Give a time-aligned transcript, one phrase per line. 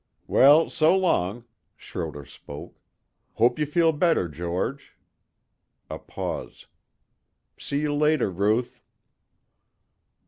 [0.25, 1.45] "Well, so long,"
[1.77, 2.79] Schroder spoke.
[3.33, 4.97] "Hope you feel better, George."
[5.91, 6.65] A pause.
[7.59, 8.81] "See you later, Ruth."